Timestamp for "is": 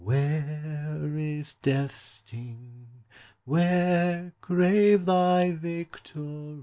1.15-1.53